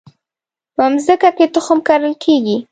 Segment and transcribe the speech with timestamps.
[0.75, 2.57] په مځکه کې تخم کرل کیږي